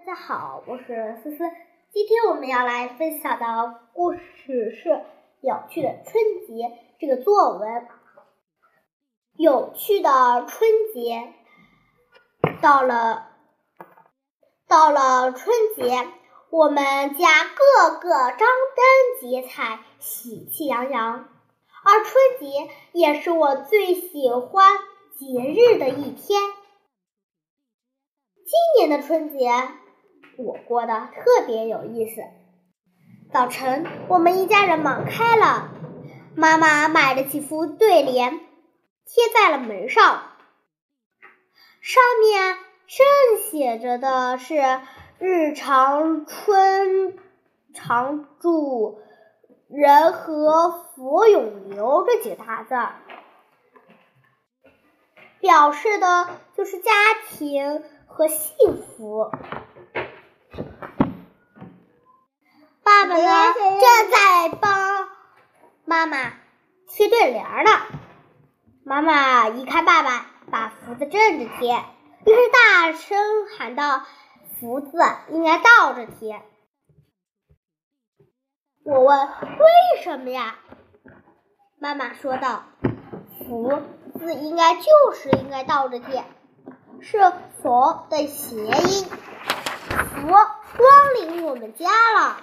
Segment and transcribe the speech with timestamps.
[0.00, 1.44] 大家好，我是思思。
[1.92, 4.88] 今天我们要来分享的故事是
[5.42, 7.86] 《有趣的春节》这个作文。
[9.36, 11.34] 有趣的春节
[12.62, 13.28] 到了，
[14.66, 16.08] 到了春节，
[16.48, 21.28] 我们家个个张灯结彩，喜气洋洋。
[21.84, 24.78] 而春节也是我最喜欢
[25.18, 26.40] 节日的一天。
[28.46, 29.50] 今年的春节。
[30.44, 32.22] 我过得特别有意思。
[33.32, 35.70] 早晨，我们一家人忙开了。
[36.34, 40.22] 妈妈买了几副对联，贴在了门上。
[41.80, 44.80] 上面正写着的是
[45.18, 47.18] “日长春
[47.72, 49.00] 常驻，
[49.68, 52.74] 人和福永留”这几个大字，
[55.40, 56.90] 表示的就是家
[57.30, 59.30] 庭和幸福。
[63.10, 65.08] 爸爸呢，正在帮
[65.84, 66.32] 妈妈
[66.86, 67.70] 贴对联呢。
[68.84, 71.84] 妈妈一看爸爸把福字正着贴，
[72.24, 73.18] 于是大声
[73.58, 74.06] 喊道
[74.60, 74.90] ：“福字
[75.30, 76.40] 应该倒着贴。”
[78.86, 79.26] 我问
[79.58, 80.60] ：“为什么呀？”
[81.82, 82.62] 妈妈说道
[83.44, 83.82] ：“福
[84.20, 86.24] 字应该就是应该倒着贴，
[87.00, 87.18] 是
[87.60, 92.36] 佛的谐音，福光临我们家了。”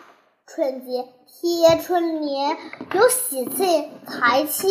[0.48, 2.58] 春节贴春联，
[2.94, 4.70] 有喜气、财气、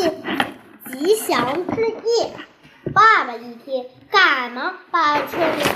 [0.86, 2.32] 吉祥之意。
[2.94, 5.68] 爸爸一听，赶忙把春联，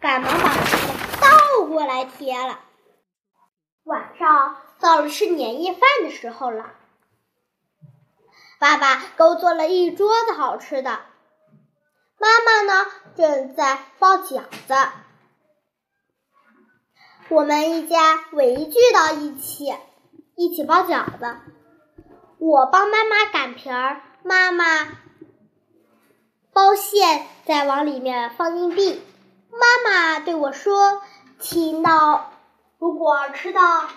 [0.00, 2.60] 赶忙把春联倒过来贴了。
[3.84, 6.72] 晚上到了吃年夜饭的时候了，
[8.58, 11.00] 爸爸给我做了一桌子好吃的，
[12.18, 14.74] 妈妈呢正在包饺子。
[17.32, 19.74] 我们一家围聚到一起，
[20.36, 21.38] 一起包饺子。
[22.36, 24.86] 我帮妈妈擀皮儿，妈妈
[26.52, 29.00] 包馅，再往里面放硬币。
[29.50, 31.00] 妈妈对我说
[31.40, 32.32] ：“听到
[32.78, 33.88] 如果吃到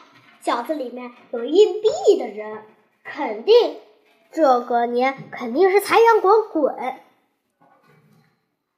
[0.41, 2.63] 饺子里面有硬币的人，
[3.03, 3.75] 肯定
[4.31, 7.01] 这个年肯定是财源滚滚。”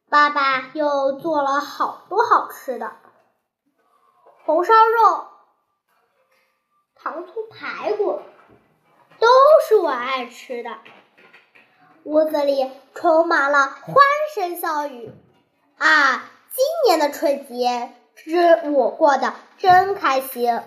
[0.10, 2.94] 爸爸又做了好多好吃的。
[4.48, 5.28] 红烧肉、
[6.96, 8.22] 糖醋排骨
[9.20, 9.28] 都
[9.68, 10.78] 是我爱吃的。
[12.06, 13.96] 屋子里充满了欢
[14.34, 15.12] 声笑语。
[15.78, 20.62] 啊，今年的春节，是我过得真开心。